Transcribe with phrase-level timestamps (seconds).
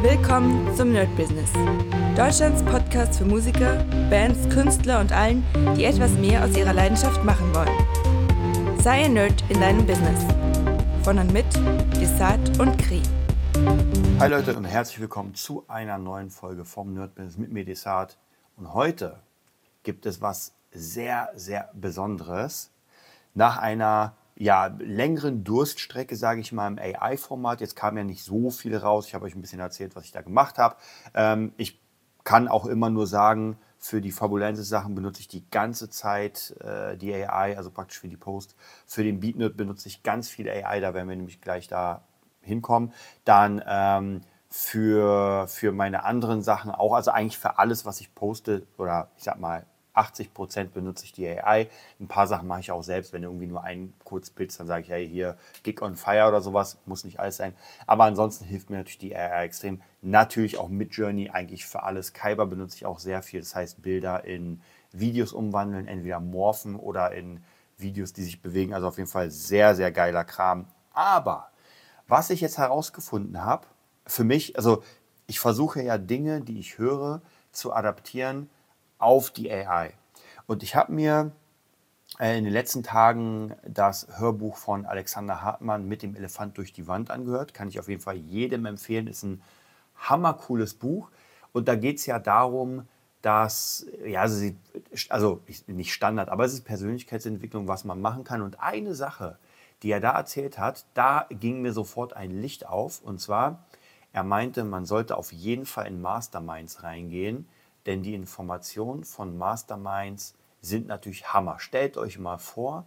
[0.00, 1.50] Willkommen zum Nerd Business.
[2.16, 5.44] Deutschlands Podcast für Musiker, Bands, Künstler und allen,
[5.76, 8.78] die etwas mehr aus ihrer Leidenschaft machen wollen.
[8.80, 10.24] Sei ein Nerd in deinem Business.
[11.02, 11.46] Von und mit
[12.00, 13.02] Desart und Kri.
[14.20, 18.18] Hi Leute und herzlich willkommen zu einer neuen Folge vom Nerd Business mit mir Desart.
[18.56, 19.18] Und heute
[19.82, 22.70] gibt es was sehr, sehr Besonderes.
[23.34, 27.60] Nach einer ja, längeren Durststrecke, sage ich mal, im AI-Format.
[27.60, 29.08] Jetzt kam ja nicht so viel raus.
[29.08, 30.76] Ich habe euch ein bisschen erzählt, was ich da gemacht habe.
[31.14, 31.80] Ähm, ich
[32.22, 37.12] kann auch immer nur sagen, für die Fabulensis-Sachen benutze ich die ganze Zeit äh, die
[37.14, 38.54] AI, also praktisch für die Post.
[38.86, 42.02] Für den BeatNerd benutze ich ganz viel AI, da werden wir nämlich gleich da
[42.40, 42.92] hinkommen.
[43.24, 48.66] Dann ähm, für, für meine anderen Sachen auch, also eigentlich für alles, was ich poste
[48.78, 49.66] oder ich sag mal
[49.98, 51.68] 80 Prozent benutze ich die AI.
[52.00, 54.88] Ein paar Sachen mache ich auch selbst, wenn irgendwie nur ein Kurzbild, dann sage ich,
[54.88, 57.54] hey, hier Gig on Fire oder sowas, muss nicht alles sein.
[57.86, 59.82] Aber ansonsten hilft mir natürlich die AI extrem.
[60.00, 62.12] Natürlich auch mit Journey eigentlich für alles.
[62.12, 64.60] Kyber benutze ich auch sehr viel, das heißt Bilder in
[64.92, 67.42] Videos umwandeln, entweder morphen oder in
[67.76, 68.74] Videos, die sich bewegen.
[68.74, 70.66] Also auf jeden Fall sehr, sehr geiler Kram.
[70.92, 71.50] Aber
[72.06, 73.66] was ich jetzt herausgefunden habe,
[74.06, 74.82] für mich, also
[75.26, 77.20] ich versuche ja Dinge, die ich höre,
[77.52, 78.48] zu adaptieren
[78.98, 79.94] auf die AI.
[80.46, 81.32] Und ich habe mir
[82.18, 86.86] äh, in den letzten Tagen das Hörbuch von Alexander Hartmann mit dem Elefant durch die
[86.86, 87.54] Wand angehört.
[87.54, 89.06] Kann ich auf jeden Fall jedem empfehlen.
[89.06, 89.42] Ist ein
[89.96, 91.10] hammercooles Buch.
[91.52, 92.86] Und da geht es ja darum,
[93.22, 94.50] dass, ja, also,
[95.08, 98.42] also nicht Standard, aber es ist Persönlichkeitsentwicklung, was man machen kann.
[98.42, 99.38] Und eine Sache,
[99.82, 103.02] die er da erzählt hat, da ging mir sofort ein Licht auf.
[103.02, 103.64] Und zwar,
[104.12, 107.48] er meinte, man sollte auf jeden Fall in Masterminds reingehen,
[107.86, 111.58] denn die Informationen von Masterminds sind natürlich Hammer.
[111.60, 112.86] Stellt euch mal vor,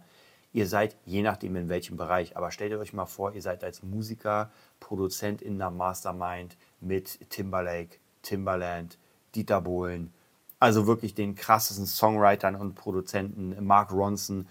[0.52, 3.82] ihr seid, je nachdem in welchem Bereich, aber stellt euch mal vor, ihr seid als
[3.82, 8.98] Musiker, Produzent in der Mastermind mit Timberlake, Timberland,
[9.34, 10.12] Dieter Bohlen,
[10.58, 14.46] also wirklich den krassesten Songwritern und Produzenten, Mark Ronson,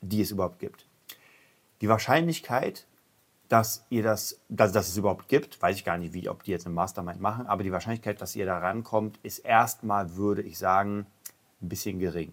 [0.00, 0.86] die es überhaupt gibt.
[1.80, 2.86] Die Wahrscheinlichkeit,
[3.50, 6.52] dass ihr das, dass, dass es überhaupt gibt, weiß ich gar nicht, wie, ob die
[6.52, 10.56] jetzt eine Mastermind machen, aber die Wahrscheinlichkeit, dass ihr da rankommt, ist erstmal, würde ich
[10.56, 11.04] sagen,
[11.60, 12.32] ein bisschen gering.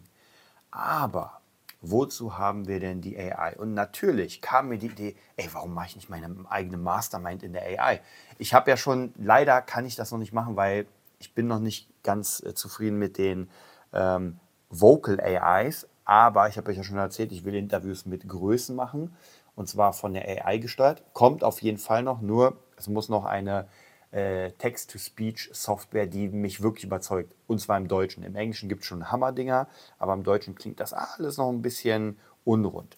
[0.69, 1.41] Aber
[1.81, 3.56] wozu haben wir denn die AI?
[3.57, 7.53] Und natürlich kam mir die Idee, ey, warum mache ich nicht meine eigene Mastermind in
[7.53, 8.00] der AI?
[8.38, 10.85] Ich habe ja schon, leider kann ich das noch nicht machen, weil
[11.17, 13.50] ich bin noch nicht ganz äh, zufrieden mit den
[13.91, 14.39] ähm,
[14.69, 19.16] Vocal AIs, aber ich habe euch ja schon erzählt, ich will Interviews mit Größen machen
[19.57, 21.03] und zwar von der AI gesteuert.
[21.13, 23.68] Kommt auf jeden Fall noch, nur es muss noch eine
[24.12, 27.34] äh, Text-to-Speech-Software, die mich wirklich überzeugt.
[27.47, 28.23] Und zwar im Deutschen.
[28.23, 29.68] Im Englischen gibt es schon Hammerdinger,
[30.00, 32.97] aber im Deutschen klingt das alles noch ein bisschen unrund.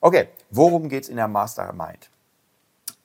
[0.00, 2.10] Okay, worum geht es in der Mastermind?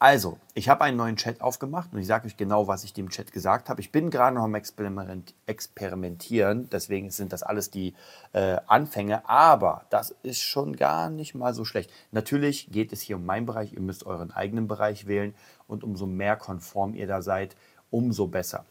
[0.02, 3.12] Also, ich habe einen neuen Chat aufgemacht und ich sage euch genau, was ich dem
[3.12, 3.82] Chat gesagt habe.
[3.82, 7.94] Ich bin gerade noch am Experimentieren, deswegen sind das alles die
[8.34, 11.92] äh, Anfänge, aber das ist schon gar nicht mal so schlecht.
[12.10, 15.36] Natürlich geht es hier um meinen Bereich, ihr müsst euren eigenen Bereich wählen
[15.68, 17.56] und umso mehr konform ihr da seid,
[17.92, 18.66] umso besser.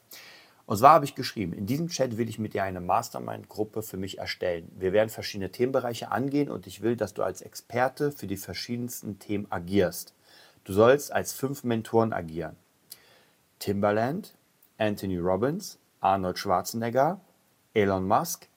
[0.67, 3.99] Und zwar habe ich geschrieben, in diesem Chat will ich mit dir eine Mastermind-Gruppe für
[3.99, 4.69] mich erstellen.
[4.75, 9.21] Wir werden verschiedene Themenbereiche angehen und ich will, dass du als Experte für die verschiedensten
[9.21, 10.13] Themen agierst.
[10.65, 12.57] Du sollst als fünf Mentoren agieren.
[13.59, 14.35] Timberland,
[14.79, 17.21] Anthony Robbins, Arnold Schwarzenegger,
[17.75, 18.49] Elon Musk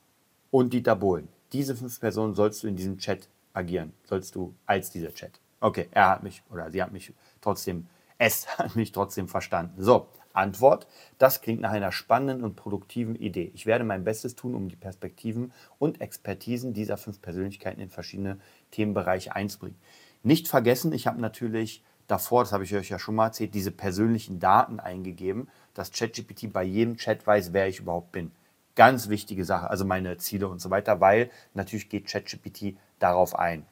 [0.52, 1.28] und Dieter Bohlen.
[1.52, 3.94] Diese fünf Personen sollst du in diesem Chat agieren.
[4.06, 5.40] Sollst du als dieser Chat.
[5.60, 7.88] Okay, er hat mich oder sie hat mich trotzdem,
[8.18, 9.82] es hat mich trotzdem verstanden.
[9.82, 10.88] So, Antwort.
[11.20, 13.52] Das klingt nach einer spannenden und produktiven Idee.
[13.54, 18.40] Ich werde mein Bestes tun, um die Perspektiven und Expertisen dieser fünf Persönlichkeiten in verschiedene
[18.72, 19.78] Themenbereiche einzubringen.
[20.24, 23.72] Nicht vergessen, ich habe natürlich davor, das habe ich euch ja schon mal erzählt, diese
[23.72, 28.32] persönlichen Daten eingegeben, dass ChatGPT bei jedem Chat weiß, wer ich überhaupt bin.
[28.76, 33.66] Ganz wichtige Sache, also meine Ziele und so weiter, weil natürlich geht ChatGPT darauf ein.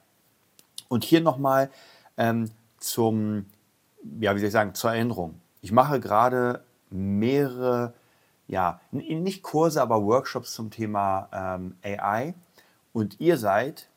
[0.88, 1.70] Und hier nochmal
[2.16, 3.46] ähm, zum,
[4.20, 5.40] ja, wie soll ich sagen, zur Erinnerung.
[5.60, 7.94] Ich mache gerade mehrere,
[8.46, 12.34] ja, nicht Kurse, aber Workshops zum Thema ähm, AI.
[12.92, 13.88] Und ihr seid,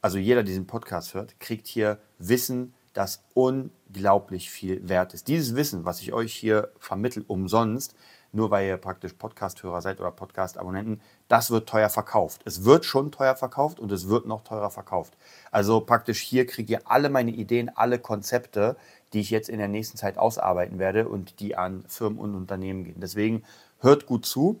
[0.00, 5.28] also jeder, der diesen Podcast hört, kriegt hier Wissen, das unglaublich viel wert ist.
[5.28, 7.94] Dieses Wissen, was ich euch hier vermittle, umsonst,
[8.32, 12.42] nur weil ihr praktisch Podcast-Hörer seid oder Podcast-Abonnenten, das wird teuer verkauft.
[12.44, 15.16] Es wird schon teuer verkauft und es wird noch teurer verkauft.
[15.50, 18.76] Also praktisch hier kriegt ihr alle meine Ideen, alle Konzepte,
[19.12, 22.84] die ich jetzt in der nächsten Zeit ausarbeiten werde und die an Firmen und Unternehmen
[22.84, 23.00] gehen.
[23.00, 23.44] Deswegen
[23.78, 24.60] hört gut zu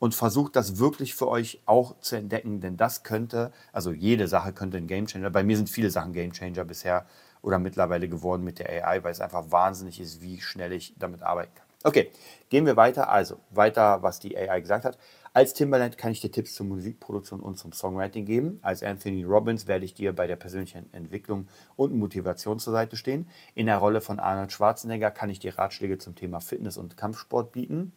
[0.00, 4.52] und versucht das wirklich für euch auch zu entdecken, denn das könnte, also jede Sache
[4.52, 5.30] könnte ein Gamechanger.
[5.30, 7.06] Bei mir sind viele Sachen Gamechanger bisher
[7.42, 11.22] oder mittlerweile geworden mit der AI, weil es einfach wahnsinnig ist, wie schnell ich damit
[11.22, 11.66] arbeiten kann.
[11.84, 12.10] Okay,
[12.48, 13.08] gehen wir weiter.
[13.08, 14.98] Also weiter, was die AI gesagt hat.
[15.34, 18.58] Als Timbaland kann ich dir Tipps zur Musikproduktion und zum Songwriting geben.
[18.62, 23.28] Als Anthony Robbins werde ich dir bei der persönlichen Entwicklung und Motivation zur Seite stehen.
[23.54, 27.50] In der Rolle von Arnold Schwarzenegger kann ich dir Ratschläge zum Thema Fitness und Kampfsport
[27.50, 27.92] bieten.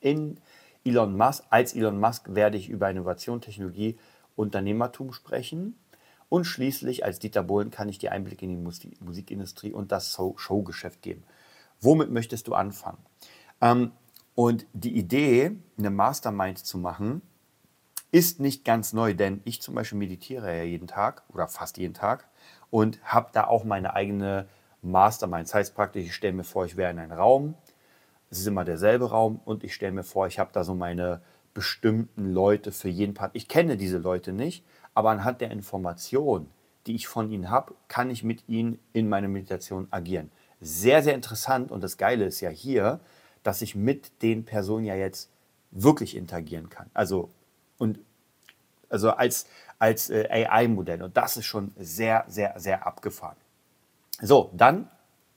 [0.00, 0.40] In
[0.84, 3.98] Elon Musk, als Elon Musk werde ich über Innovation, Technologie,
[4.34, 5.76] Unternehmertum sprechen.
[6.32, 11.02] Und schließlich als Dieter Bohlen kann ich dir Einblick in die Musikindustrie und das Showgeschäft
[11.02, 11.24] geben.
[11.78, 12.96] Womit möchtest du anfangen?
[13.60, 13.92] Ähm,
[14.34, 17.20] und die Idee, eine Mastermind zu machen,
[18.12, 21.92] ist nicht ganz neu, denn ich zum Beispiel meditiere ja jeden Tag oder fast jeden
[21.92, 22.26] Tag
[22.70, 24.48] und habe da auch meine eigene
[24.80, 25.48] Mastermind.
[25.48, 27.56] Das heißt praktisch, ich stelle mir vor, ich wäre in einem Raum,
[28.30, 31.20] es ist immer derselbe Raum und ich stelle mir vor, ich habe da so meine
[31.52, 33.32] bestimmten Leute für jeden Part.
[33.34, 34.64] Ich kenne diese Leute nicht,
[34.94, 36.48] aber anhand der Information,
[36.86, 40.30] die ich von ihnen habe, kann ich mit ihnen in meiner Meditation agieren.
[40.60, 43.00] Sehr, sehr interessant und das Geile ist ja hier,
[43.42, 45.30] dass ich mit den Personen ja jetzt
[45.70, 46.90] wirklich interagieren kann.
[46.94, 47.30] Also,
[47.78, 47.98] und,
[48.88, 49.46] also als,
[49.78, 51.02] als äh, AI-Modell.
[51.02, 53.36] Und das ist schon sehr, sehr, sehr abgefahren.
[54.20, 54.88] So, dann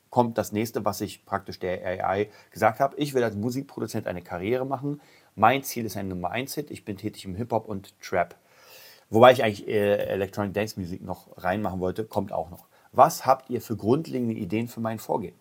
[0.10, 2.96] kommt das nächste, was ich praktisch der AI gesagt habe.
[2.98, 5.02] Ich will als Musikproduzent eine Karriere machen.
[5.36, 6.72] Mein Ziel ist ein Nummer 1-Hit.
[6.72, 8.36] Ich bin tätig im Hip-Hop und Trap.
[9.10, 12.68] Wobei ich eigentlich äh, Electronic Dance Music noch reinmachen wollte, kommt auch noch.
[12.92, 15.36] Was habt ihr für grundlegende Ideen für mein Vorgehen?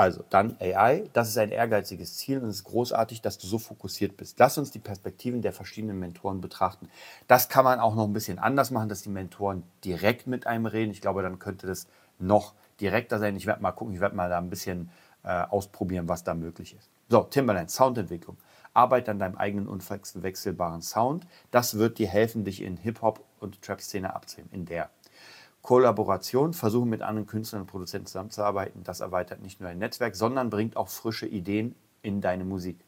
[0.00, 3.58] Also dann AI, das ist ein ehrgeiziges Ziel und es ist großartig, dass du so
[3.58, 4.38] fokussiert bist.
[4.38, 6.88] Lass uns die Perspektiven der verschiedenen Mentoren betrachten.
[7.28, 10.64] Das kann man auch noch ein bisschen anders machen, dass die Mentoren direkt mit einem
[10.64, 10.90] reden.
[10.90, 11.86] Ich glaube, dann könnte das
[12.18, 13.36] noch direkter sein.
[13.36, 14.90] Ich werde mal gucken, ich werde mal da ein bisschen
[15.22, 16.88] äh, ausprobieren, was da möglich ist.
[17.10, 18.38] So, Timberland, Soundentwicklung.
[18.74, 21.26] Arbeite an deinem eigenen unwechselbaren Sound.
[21.50, 24.50] Das wird dir helfen, dich in Hip-Hop und Trap-Szene abzuheben.
[24.52, 24.90] In der
[25.62, 28.82] Kollaboration, versuchen mit anderen Künstlern und Produzenten zusammenzuarbeiten.
[28.84, 32.78] Das erweitert nicht nur dein Netzwerk, sondern bringt auch frische Ideen in deine Musik.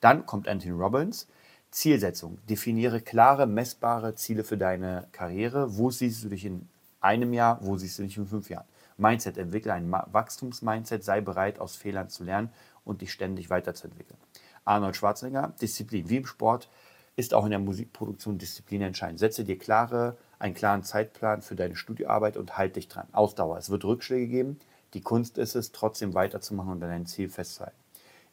[0.00, 1.28] Dann kommt Anthony Robbins.
[1.70, 2.38] Zielsetzung.
[2.48, 5.78] Definiere klare, messbare Ziele für deine Karriere.
[5.78, 6.68] Wo siehst du dich in
[7.00, 7.58] einem Jahr?
[7.62, 8.66] Wo siehst du dich in fünf Jahren?
[8.98, 9.38] Mindset.
[9.38, 11.04] Entwickle ein Wachstumsmindset.
[11.04, 12.50] Sei bereit, aus Fehlern zu lernen
[12.84, 14.18] und dich ständig weiterzuentwickeln.
[14.64, 15.54] Arnold Schwarzenegger.
[15.60, 16.08] Disziplin.
[16.08, 16.68] Wie im Sport
[17.16, 19.18] ist auch in der Musikproduktion Disziplin entscheidend.
[19.18, 23.08] Setze dir klare einen klaren Zeitplan für deine Studioarbeit und halt dich dran.
[23.12, 23.58] Ausdauer.
[23.58, 24.58] Es wird Rückschläge geben.
[24.94, 27.76] Die Kunst ist es, trotzdem weiterzumachen und an dein Ziel festzuhalten.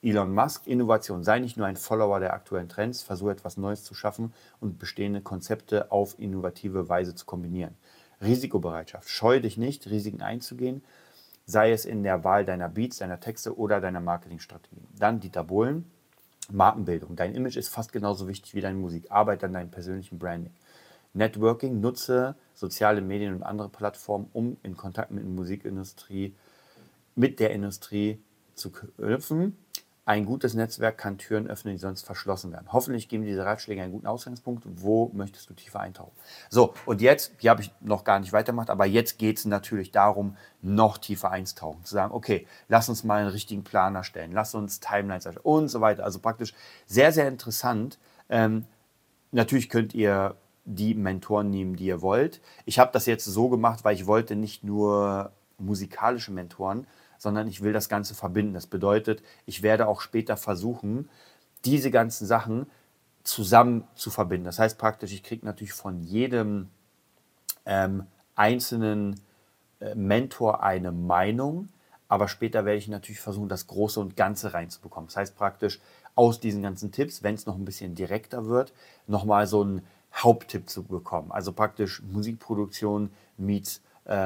[0.01, 1.23] Elon Musk, Innovation.
[1.23, 5.21] Sei nicht nur ein Follower der aktuellen Trends, versuche etwas Neues zu schaffen und bestehende
[5.21, 7.75] Konzepte auf innovative Weise zu kombinieren.
[8.21, 9.09] Risikobereitschaft.
[9.09, 10.83] Scheue dich nicht, Risiken einzugehen,
[11.45, 14.87] sei es in der Wahl deiner Beats, deiner Texte oder deiner Marketingstrategien.
[14.97, 15.89] Dann Dieter Bohlen,
[16.51, 17.15] Markenbildung.
[17.15, 19.11] Dein Image ist fast genauso wichtig wie deine Musik.
[19.11, 20.53] Arbeite an deinem persönlichen Branding.
[21.13, 26.35] Networking, nutze soziale Medien und andere Plattformen, um in Kontakt mit der Musikindustrie,
[27.15, 28.19] mit der Industrie
[28.53, 29.57] zu knüpfen.
[30.07, 32.71] Ein gutes Netzwerk kann Türen öffnen, die sonst verschlossen werden.
[32.71, 34.63] Hoffentlich geben diese Ratschläge einen guten Ausgangspunkt.
[34.65, 36.13] Wo möchtest du tiefer eintauchen?
[36.49, 39.91] So, und jetzt, hier habe ich noch gar nicht weitergemacht, aber jetzt geht es natürlich
[39.91, 41.83] darum, noch tiefer einzutauchen.
[41.83, 45.67] Zu sagen, okay, lass uns mal einen richtigen Plan erstellen, lass uns Timelines erstellen und
[45.67, 46.05] so weiter.
[46.05, 46.53] Also praktisch
[46.85, 47.99] sehr, sehr interessant.
[48.29, 48.63] Ähm,
[49.33, 52.39] natürlich könnt ihr die Mentoren nehmen, die ihr wollt.
[52.63, 56.87] Ich habe das jetzt so gemacht, weil ich wollte nicht nur musikalische Mentoren,
[57.17, 58.53] sondern ich will das Ganze verbinden.
[58.53, 61.09] Das bedeutet, ich werde auch später versuchen,
[61.65, 62.67] diese ganzen Sachen
[63.23, 64.45] zusammen zu verbinden.
[64.45, 66.69] Das heißt praktisch, ich kriege natürlich von jedem
[67.65, 68.05] ähm,
[68.35, 69.19] einzelnen
[69.79, 71.69] äh, Mentor eine Meinung,
[72.07, 75.07] aber später werde ich natürlich versuchen, das Große und Ganze reinzubekommen.
[75.07, 75.81] Das heißt praktisch,
[76.15, 78.73] aus diesen ganzen Tipps, wenn es noch ein bisschen direkter wird,
[79.05, 79.81] nochmal so ein
[80.13, 81.31] Haupttipp zu bekommen.
[81.31, 83.81] Also praktisch Musikproduktion meets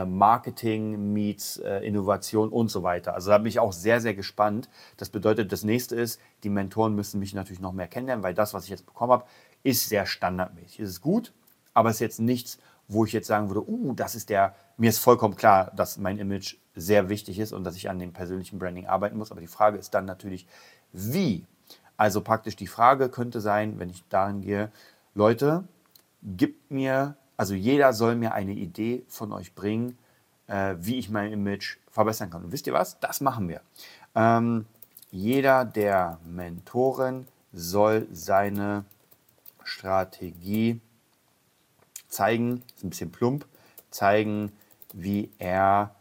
[0.06, 3.14] Marketing meets äh, Innovation und so weiter.
[3.16, 4.70] Also da bin ich auch sehr, sehr gespannt.
[4.98, 8.54] Das bedeutet, das nächste ist, die Mentoren müssen mich natürlich noch mehr kennenlernen, weil das,
[8.54, 9.26] was ich jetzt bekommen habe,
[9.64, 10.80] ist sehr standardmäßig.
[10.80, 11.34] Es ist gut,
[11.74, 14.90] aber es ist jetzt nichts, wo ich jetzt sagen würde, uh, das ist der, mir
[14.90, 18.60] ist vollkommen klar, dass mein Image sehr wichtig ist und dass ich an dem persönlichen
[18.60, 19.32] Branding arbeiten muss.
[19.32, 20.48] Aber die Frage ist dann natürlich,
[20.92, 21.46] wie?
[21.98, 24.72] Also praktisch die Frage könnte sein, wenn ich dahin gehe,
[25.14, 25.66] Leute,
[26.24, 29.98] gibt mir, also jeder soll mir eine Idee von euch bringen,
[30.48, 32.44] äh, wie ich mein Image verbessern kann.
[32.44, 33.00] Und wisst ihr was?
[33.00, 33.62] Das machen wir.
[34.16, 34.66] Ähm,
[35.10, 38.86] jeder der Mentoren soll seine
[39.64, 40.80] Strategie
[42.08, 43.46] zeigen, ist ein bisschen plump,
[43.90, 44.52] zeigen,
[44.94, 45.96] wie er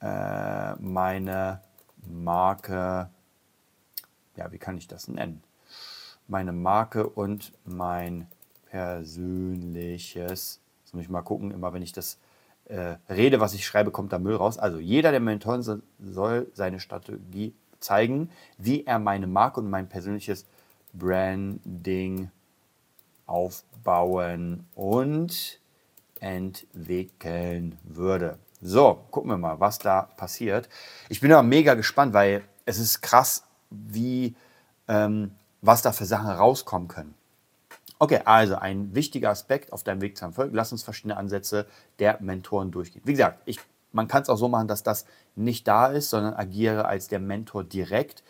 [0.00, 1.60] äh, meine
[2.08, 3.08] Marke,
[4.36, 5.42] ja, wie kann ich das nennen?
[6.28, 8.26] Meine Marke und mein
[8.66, 10.60] Persönliches.
[10.84, 12.18] Jetzt muss ich mal gucken, immer wenn ich das
[12.66, 14.58] äh, rede, was ich schreibe, kommt da Müll raus.
[14.58, 20.46] Also jeder der Mentoren soll seine Strategie zeigen, wie er meine Marke und mein persönliches
[20.92, 22.30] Branding
[23.26, 25.60] aufbauen und
[26.20, 28.38] entwickeln würde.
[28.62, 30.68] So, gucken wir mal, was da passiert.
[31.08, 34.34] Ich bin aber mega gespannt, weil es ist krass, wie,
[34.88, 37.14] ähm, was da für Sachen rauskommen können.
[37.98, 40.50] Okay, also ein wichtiger Aspekt auf deinem Weg zum Erfolg.
[40.52, 41.66] Lass uns verschiedene Ansätze
[41.98, 43.02] der Mentoren durchgehen.
[43.04, 43.58] Wie gesagt, ich,
[43.92, 47.20] man kann es auch so machen, dass das nicht da ist, sondern agiere als der
[47.20, 48.22] Mentor direkt.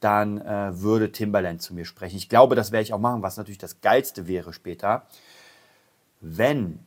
[0.00, 2.16] Dann äh, würde Timberland zu mir sprechen.
[2.16, 5.06] Ich glaube, das werde ich auch machen, was natürlich das Geilste wäre später.
[6.20, 6.80] Wenn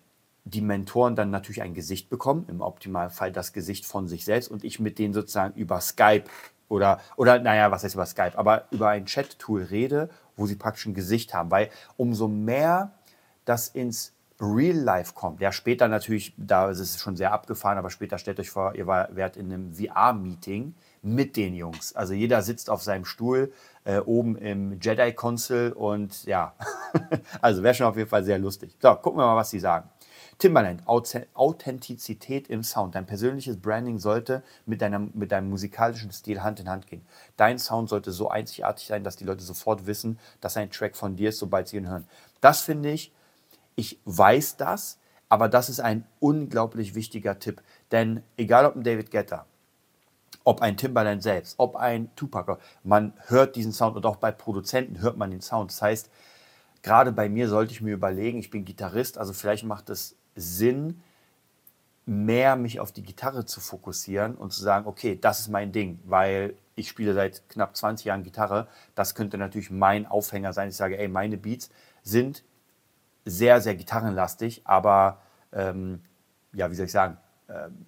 [0.44, 4.63] die Mentoren dann natürlich ein Gesicht bekommen, im Optimalfall das Gesicht von sich selbst und
[4.63, 6.25] ich mit denen sozusagen über Skype
[6.70, 10.86] oder, oder naja, was heißt über Skype, aber über ein Chat-Tool rede, wo sie praktisch
[10.86, 12.94] ein Gesicht haben, weil umso mehr
[13.46, 17.89] das ins Real Life kommt, ja später natürlich, da ist es schon sehr abgefahren, aber
[17.89, 21.96] später stellt euch vor, ihr wärt in einem VR-Meeting mit den Jungs.
[21.96, 23.51] Also jeder sitzt auf seinem Stuhl
[23.84, 26.53] äh, oben im Jedi-Console und ja,
[27.41, 28.75] also wäre schon auf jeden Fall sehr lustig.
[28.79, 29.89] So, gucken wir mal, was sie sagen.
[30.39, 32.94] Timbaland, Authentizität im Sound.
[32.94, 37.03] Dein persönliches Branding sollte mit, deinem, mit deinem musikalischen Stil Hand in Hand gehen.
[37.38, 41.15] Dein Sound sollte so einzigartig sein, dass die Leute sofort wissen, dass ein Track von
[41.15, 42.08] dir ist, sobald sie ihn hören.
[42.39, 43.12] Das finde ich,
[43.75, 47.63] ich weiß das, aber das ist ein unglaublich wichtiger Tipp.
[47.91, 49.48] Denn egal ob ein David Guetta,
[50.44, 55.01] ob ein Timbaland selbst, ob ein Tupac, man hört diesen Sound und auch bei Produzenten
[55.01, 55.72] hört man den Sound.
[55.72, 56.12] Das heißt,
[56.84, 61.01] gerade bei mir sollte ich mir überlegen, ich bin Gitarrist, also vielleicht macht es Sinn,
[62.06, 66.00] mehr mich auf die Gitarre zu fokussieren und zu sagen, okay, das ist mein Ding,
[66.06, 68.67] weil ich spiele seit knapp 20 Jahren Gitarre.
[68.96, 70.70] Das könnte natürlich mein Aufhänger sein.
[70.70, 71.70] Ich sage, ey, meine Beats
[72.03, 72.44] sind
[73.25, 76.01] sehr, sehr gitarrenlastig, aber ähm,
[76.53, 77.17] ja, wie soll ich sagen,
[77.50, 77.86] ähm,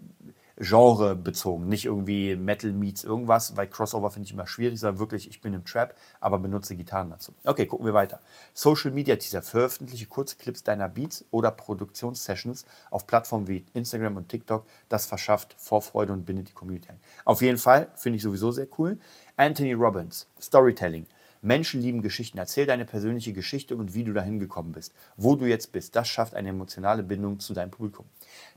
[0.59, 5.41] genrebezogen, nicht irgendwie Metal meets irgendwas, weil Crossover finde ich immer schwierig, sondern wirklich, ich
[5.41, 7.33] bin im Trap, aber benutze Gitarren dazu.
[7.45, 8.19] Okay, gucken wir weiter.
[8.53, 14.65] Social Media Teaser, veröffentliche Kurzclips deiner Beats oder Produktionssessions auf Plattformen wie Instagram und TikTok.
[14.89, 16.99] Das verschafft Vorfreude und bindet die Community ein.
[17.23, 18.97] Auf jeden Fall, finde ich sowieso sehr cool.
[19.37, 21.05] Anthony Robbins, Storytelling.
[21.41, 22.37] Menschen lieben Geschichten.
[22.37, 25.95] Erzähl deine persönliche Geschichte und wie du dahin gekommen bist, wo du jetzt bist.
[25.95, 28.05] Das schafft eine emotionale Bindung zu deinem Publikum.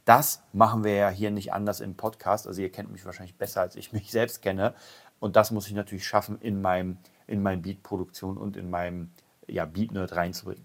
[0.05, 2.47] Das machen wir ja hier nicht anders im Podcast.
[2.47, 4.75] Also ihr kennt mich wahrscheinlich besser, als ich mich selbst kenne.
[5.21, 9.11] Und das muss ich natürlich schaffen, in meinem, in meinem Beat-Produktion und in meinem
[9.47, 10.65] ja, Beat-Nerd reinzubringen.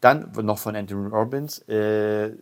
[0.00, 1.58] Dann noch von Anthony Robbins.
[1.68, 2.36] Äh,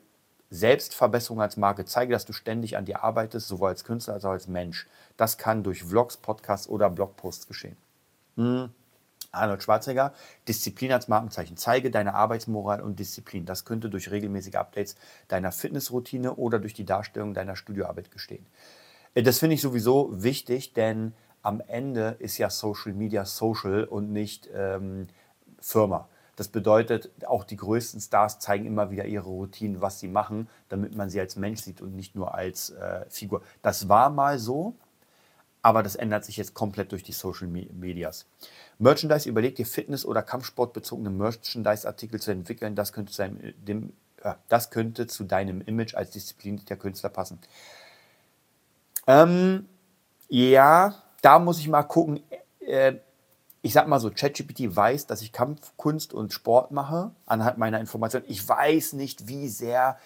[0.50, 1.84] Selbstverbesserung als Marke.
[1.84, 4.86] Zeige, dass du ständig an dir arbeitest, sowohl als Künstler als auch als Mensch.
[5.16, 7.76] Das kann durch Vlogs, Podcasts oder Blogposts geschehen.
[8.36, 8.70] Hm.
[9.36, 10.12] Arnold Schwarzenegger,
[10.48, 11.56] Disziplin als Markenzeichen.
[11.56, 13.46] Zeige deine Arbeitsmoral und Disziplin.
[13.46, 14.96] Das könnte durch regelmäßige Updates
[15.28, 18.46] deiner Fitnessroutine oder durch die Darstellung deiner Studioarbeit gestehen.
[19.14, 24.12] Äh, das finde ich sowieso wichtig, denn am Ende ist ja Social Media Social und
[24.12, 25.06] nicht ähm,
[25.60, 26.08] Firma.
[26.36, 30.94] Das bedeutet, auch die größten Stars zeigen immer wieder ihre Routinen, was sie machen, damit
[30.94, 33.42] man sie als Mensch sieht und nicht nur als äh, Figur.
[33.62, 34.74] Das war mal so,
[35.66, 38.26] aber das ändert sich jetzt komplett durch die Social Medias.
[38.78, 42.76] Merchandise, überleg dir Fitness- oder Kampfsportbezogene Merchandise-Artikel zu entwickeln.
[42.76, 43.92] Das könnte, zu deinem, dem,
[44.22, 47.40] äh, das könnte zu deinem Image als disziplinierter Künstler passen.
[49.08, 49.68] Ähm,
[50.28, 52.22] ja, da muss ich mal gucken.
[52.60, 52.98] Äh,
[53.60, 58.26] ich sag mal so, ChatGPT weiß, dass ich Kampfkunst und Sport mache, anhand meiner Informationen.
[58.28, 59.98] Ich weiß nicht, wie sehr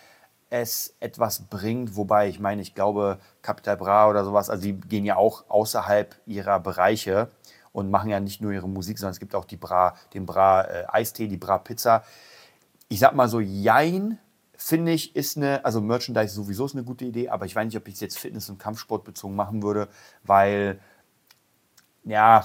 [0.51, 5.05] es etwas bringt, wobei ich meine, ich glaube, Capital Bra oder sowas, also die gehen
[5.05, 7.31] ja auch außerhalb ihrer Bereiche
[7.73, 10.63] und machen ja nicht nur ihre Musik, sondern es gibt auch die Bra, den Bra
[10.63, 12.03] äh, Eistee, die Bra Pizza.
[12.89, 14.19] Ich sag mal so, Jein,
[14.57, 17.77] finde ich, ist eine, also Merchandise sowieso ist eine gute Idee, aber ich weiß nicht,
[17.77, 19.89] ob ich es jetzt Fitness- und Kampfsport bezogen machen würde,
[20.25, 20.81] weil,
[22.03, 22.45] ja,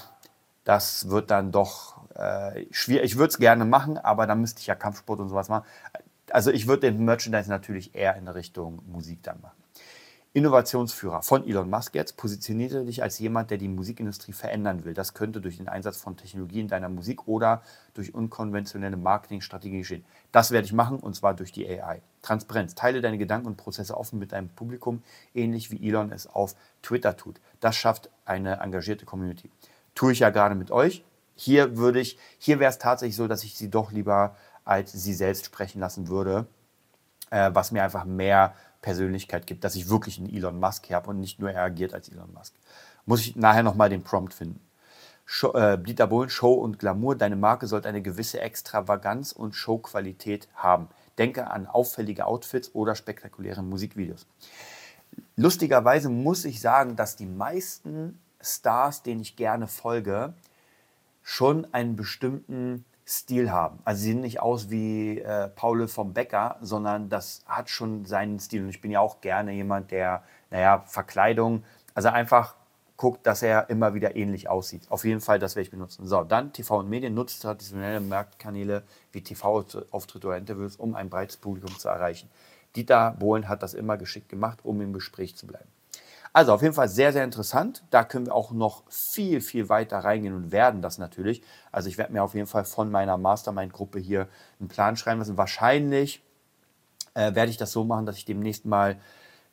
[0.64, 3.06] das wird dann doch äh, schwierig.
[3.06, 5.66] Ich würde es gerne machen, aber dann müsste ich ja Kampfsport und sowas machen
[6.36, 9.56] also ich würde den Merchandise natürlich eher in Richtung Musik dann machen.
[10.34, 14.94] Innovationsführer von Elon Musk jetzt, positionierte dich als jemand, der die Musikindustrie verändern will.
[14.94, 17.62] Das könnte durch den Einsatz von Technologie in deiner Musik oder
[17.94, 20.04] durch unkonventionelle Marketingstrategien geschehen.
[20.34, 22.02] Das werde ich machen und zwar durch die AI.
[22.22, 22.76] Transparenz.
[22.76, 27.16] Teile deine Gedanken und Prozesse offen mit deinem Publikum, ähnlich wie Elon es auf Twitter
[27.16, 27.40] tut.
[27.62, 29.50] Das schafft eine engagierte Community.
[29.94, 31.06] Tue ich ja gerade mit euch.
[31.38, 34.36] Hier würde ich, hier wäre es tatsächlich so, dass ich sie doch lieber
[34.66, 36.48] als sie selbst sprechen lassen würde,
[37.30, 41.20] äh, was mir einfach mehr Persönlichkeit gibt, dass ich wirklich einen Elon Musk habe und
[41.20, 42.54] nicht nur er agiert als Elon Musk.
[43.06, 44.60] Muss ich nachher nochmal den Prompt finden.
[45.26, 47.16] Show, äh, Dieter Bohlen, Show und Glamour.
[47.16, 50.90] Deine Marke sollte eine gewisse Extravaganz und Showqualität haben.
[51.18, 54.28] Denke an auffällige Outfits oder spektakuläre Musikvideos.
[55.36, 60.34] Lustigerweise muss ich sagen, dass die meisten Stars, denen ich gerne folge,
[61.24, 63.80] schon einen bestimmten Stil haben.
[63.86, 68.40] Also sie sehen nicht aus wie äh, Paul vom Bäcker, sondern das hat schon seinen
[68.40, 68.64] Stil.
[68.64, 72.56] Und ich bin ja auch gerne jemand, der, naja, Verkleidung, also einfach
[72.98, 74.90] guckt, dass er immer wieder ähnlich aussieht.
[74.90, 76.08] Auf jeden Fall, das werde ich benutzen.
[76.08, 81.38] So, dann TV und Medien nutzt traditionelle Marktkanäle wie TV-Auftritte oder Interviews, um ein breites
[81.38, 82.30] Publikum zu erreichen.
[82.76, 85.70] Dieter Bohlen hat das immer geschickt gemacht, um im Gespräch zu bleiben.
[86.36, 87.86] Also auf jeden Fall sehr, sehr interessant.
[87.92, 91.42] Da können wir auch noch viel, viel weiter reingehen und werden das natürlich.
[91.72, 94.28] Also ich werde mir auf jeden Fall von meiner Mastermind-Gruppe hier
[94.60, 95.38] einen Plan schreiben lassen.
[95.38, 96.22] Wahrscheinlich
[97.14, 98.98] äh, werde ich das so machen, dass ich demnächst mal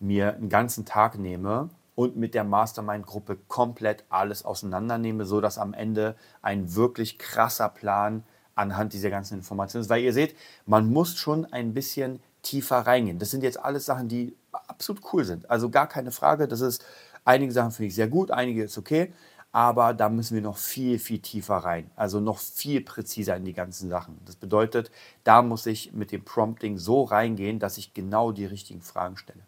[0.00, 6.16] mir einen ganzen Tag nehme und mit der Mastermind-Gruppe komplett alles auseinandernehme, sodass am Ende
[6.40, 8.24] ein wirklich krasser Plan
[8.56, 9.88] anhand dieser ganzen Informationen ist.
[9.88, 10.34] Weil ihr seht,
[10.66, 13.20] man muss schon ein bisschen tiefer reingehen.
[13.20, 14.36] Das sind jetzt alles Sachen, die
[14.82, 15.48] absolut cool sind.
[15.48, 16.48] Also gar keine Frage.
[16.48, 16.84] Das ist,
[17.24, 19.12] einige Sachen finde ich sehr gut, einige ist okay.
[19.52, 21.90] Aber da müssen wir noch viel, viel tiefer rein.
[21.94, 24.18] Also noch viel präziser in die ganzen Sachen.
[24.24, 24.90] Das bedeutet,
[25.24, 29.42] da muss ich mit dem Prompting so reingehen, dass ich genau die richtigen Fragen stelle.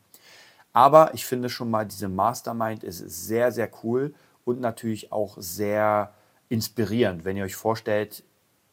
[0.75, 4.15] Aber ich finde schon mal, diese Mastermind ist sehr, sehr cool
[4.45, 6.13] und natürlich auch sehr
[6.51, 8.25] inspirierend, wenn ihr euch vorstellt,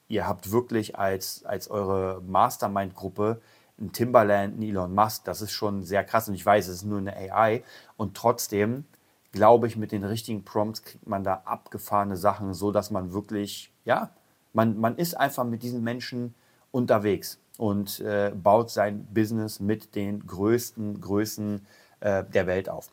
[0.09, 3.39] ihr habt wirklich als, als eure Mastermind-Gruppe
[3.81, 6.85] ein Timberland, ein Elon Musk, das ist schon sehr krass und ich weiß, es ist
[6.85, 7.63] nur eine AI
[7.97, 8.85] und trotzdem
[9.31, 13.71] glaube ich, mit den richtigen Prompts kriegt man da abgefahrene Sachen, so dass man wirklich,
[13.85, 14.11] ja,
[14.53, 16.35] man, man ist einfach mit diesen Menschen
[16.71, 21.65] unterwegs und äh, baut sein Business mit den größten Größen
[22.01, 22.89] äh, der Welt auf.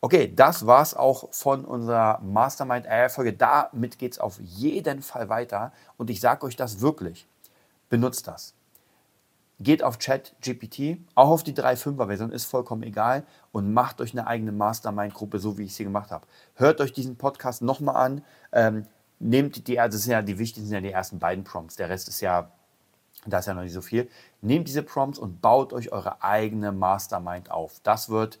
[0.00, 3.32] Okay, das war es auch von unserer Mastermind AI-Folge.
[3.32, 7.26] Damit geht es auf jeden Fall weiter und ich sage euch das wirklich.
[7.88, 8.54] Benutzt das
[9.60, 14.52] geht auf ChatGPT, auch auf die 3.5er-Version, ist vollkommen egal und macht euch eine eigene
[14.52, 16.26] Mastermind-Gruppe, so wie ich sie gemacht habe.
[16.54, 18.86] Hört euch diesen Podcast nochmal an, ähm,
[19.18, 22.08] nehmt die, also sind ja die wichtigsten, sind ja die ersten beiden Prompts, der Rest
[22.08, 22.50] ist ja,
[23.26, 24.08] da ist ja noch nicht so viel.
[24.42, 27.80] Nehmt diese Prompts und baut euch eure eigene Mastermind auf.
[27.82, 28.40] Das wird